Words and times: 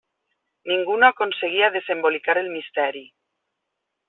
Ningú 0.71 0.95
no 1.03 1.09
aconseguia 1.13 1.69
desembolicar 1.77 2.37
el 2.45 2.51
misteri. 2.57 3.05